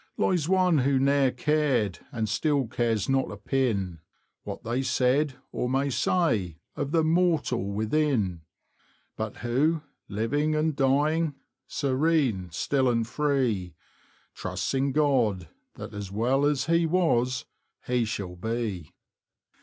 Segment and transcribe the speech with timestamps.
[0.17, 3.99] Lies one who ne'er cared, & still cares not a pin
[4.41, 8.41] What they said, or may say, of the mortal within.
[9.15, 11.35] But who, living and dying,
[11.67, 13.75] serene, still, & free
[14.33, 17.45] Trusts in God, that as well as he was
[17.85, 18.91] he shall be.